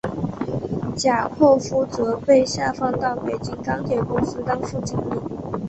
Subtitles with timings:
[0.95, 5.19] 贾拓夫则被下放到北京钢铁公司当副经理。